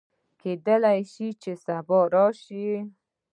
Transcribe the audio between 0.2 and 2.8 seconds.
کېدی شي چې سبا راشي